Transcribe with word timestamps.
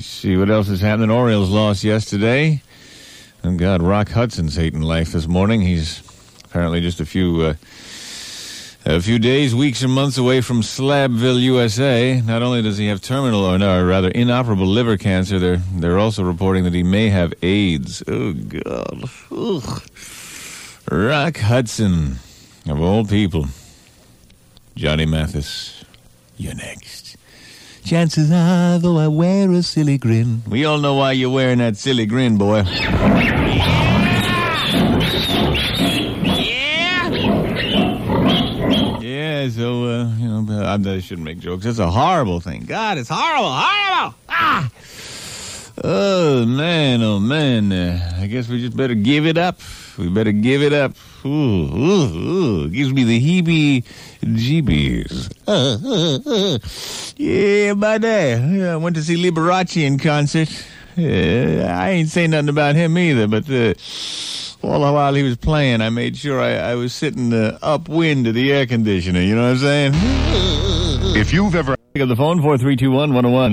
See 0.00 0.36
what 0.36 0.50
else 0.50 0.68
is 0.68 0.80
happening. 0.80 1.10
Orioles 1.10 1.50
lost 1.50 1.84
yesterday. 1.84 2.62
Oh 3.44 3.54
God, 3.56 3.82
Rock 3.82 4.08
Hudson's 4.10 4.56
hating 4.56 4.82
life 4.82 5.12
this 5.12 5.28
morning. 5.28 5.60
He's 5.60 6.02
apparently 6.44 6.80
just 6.80 7.00
a 7.00 7.06
few 7.06 7.40
uh, 7.42 7.54
a 8.86 9.00
few 9.00 9.18
days, 9.18 9.54
weeks, 9.54 9.82
or 9.84 9.88
months 9.88 10.16
away 10.16 10.40
from 10.40 10.62
Slabville, 10.62 11.40
USA. 11.40 12.20
Not 12.22 12.40
only 12.42 12.62
does 12.62 12.78
he 12.78 12.86
have 12.86 13.02
terminal, 13.02 13.44
or 13.44 13.58
no, 13.58 13.84
rather 13.84 14.08
inoperable 14.08 14.66
liver 14.66 14.96
cancer, 14.96 15.38
they're 15.38 15.58
they're 15.74 15.98
also 15.98 16.24
reporting 16.24 16.64
that 16.64 16.72
he 16.74 16.82
may 16.82 17.10
have 17.10 17.34
AIDS. 17.42 18.02
Oh 18.08 18.32
God, 18.32 19.04
Ugh. 19.30 19.82
Rock 20.90 21.36
Hudson, 21.36 22.16
of 22.66 22.80
all 22.80 23.04
people. 23.04 23.46
Johnny 24.76 25.04
Mathis, 25.04 25.84
you're 26.38 26.54
next. 26.54 27.09
Chances 27.84 28.30
are, 28.30 28.78
though 28.78 28.98
I 28.98 29.08
wear 29.08 29.50
a 29.50 29.62
silly 29.62 29.98
grin. 29.98 30.42
We 30.48 30.64
all 30.64 30.78
know 30.78 30.94
why 30.94 31.12
you're 31.12 31.30
wearing 31.30 31.58
that 31.58 31.76
silly 31.76 32.06
grin, 32.06 32.36
boy. 32.36 32.64
Yeah, 36.22 37.08
Yeah, 39.00 39.48
so, 39.48 39.84
uh, 39.84 40.14
you 40.16 40.28
know, 40.28 40.62
I, 40.64 40.74
I 40.74 41.00
shouldn't 41.00 41.24
make 41.24 41.38
jokes. 41.38 41.64
It's 41.66 41.78
a 41.78 41.90
horrible 41.90 42.40
thing. 42.40 42.64
God, 42.64 42.98
it's 42.98 43.08
horrible, 43.10 43.50
horrible! 43.50 44.14
Ah! 44.28 44.70
Oh, 46.40 46.46
man, 46.46 47.02
oh, 47.02 47.20
man. 47.20 47.70
Uh, 47.70 48.18
I 48.18 48.26
guess 48.26 48.48
we 48.48 48.62
just 48.62 48.74
better 48.74 48.94
give 48.94 49.26
it 49.26 49.36
up. 49.36 49.60
We 49.98 50.08
better 50.08 50.32
give 50.32 50.62
it 50.62 50.72
up. 50.72 50.92
Ooh, 51.22 51.28
ooh, 51.28 52.16
ooh. 52.16 52.68
Gives 52.70 52.94
me 52.94 53.04
the 53.04 53.20
heebie 53.20 53.84
jeebies. 54.22 55.28
yeah, 57.18 57.74
buddy. 57.74 58.56
Yeah, 58.56 58.72
I 58.72 58.76
went 58.76 58.96
to 58.96 59.02
see 59.02 59.22
Liberace 59.22 59.84
in 59.84 59.98
concert. 59.98 60.48
I 60.96 61.90
ain't 61.90 62.08
saying 62.08 62.30
nothing 62.30 62.48
about 62.48 62.74
him 62.74 62.96
either, 62.96 63.26
but 63.26 63.44
uh, 63.50 63.74
all 64.66 64.80
the 64.80 64.92
while 64.94 65.12
he 65.12 65.22
was 65.22 65.36
playing, 65.36 65.82
I 65.82 65.90
made 65.90 66.16
sure 66.16 66.40
I, 66.40 66.52
I 66.52 66.74
was 66.74 66.94
sitting 66.94 67.34
uh, 67.34 67.58
upwind 67.60 68.28
of 68.28 68.34
the 68.34 68.50
air 68.50 68.64
conditioner. 68.64 69.20
You 69.20 69.34
know 69.34 69.42
what 69.42 69.50
I'm 69.50 69.58
saying? 69.58 69.92
If 71.18 71.34
you've 71.34 71.54
ever 71.54 71.76
Pick 71.92 72.02
up 72.02 72.08
the 72.08 72.14
phone, 72.14 72.40
4321 72.40 73.14
101. 73.14 73.52